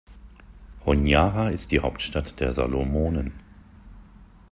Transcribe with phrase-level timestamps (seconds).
[0.83, 3.33] Honiara ist die Hauptstadt der Salomonen.